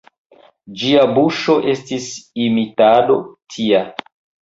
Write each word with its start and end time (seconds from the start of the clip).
Ĝia 0.83 1.03
buŝo 1.19 1.59
estis 1.75 2.09
imitado 2.49 3.23
tia. 3.57 3.87